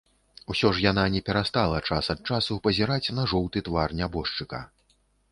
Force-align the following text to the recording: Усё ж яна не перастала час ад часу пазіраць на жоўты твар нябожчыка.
Усё 0.51 0.69
ж 0.75 0.83
яна 0.91 1.01
не 1.15 1.19
перастала 1.27 1.81
час 1.89 2.09
ад 2.13 2.23
часу 2.29 2.57
пазіраць 2.67 3.13
на 3.19 3.27
жоўты 3.33 3.63
твар 3.69 3.93
нябожчыка. 4.01 4.63